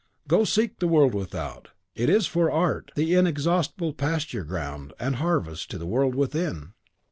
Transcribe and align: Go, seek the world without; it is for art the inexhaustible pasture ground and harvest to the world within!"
Go, 0.27 0.45
seek 0.45 0.79
the 0.79 0.87
world 0.87 1.13
without; 1.13 1.67
it 1.93 2.09
is 2.09 2.25
for 2.25 2.49
art 2.49 2.89
the 2.95 3.13
inexhaustible 3.13 3.93
pasture 3.93 4.43
ground 4.43 4.93
and 4.99 5.17
harvest 5.17 5.69
to 5.69 5.77
the 5.77 5.85
world 5.85 6.15
within!" 6.15 6.73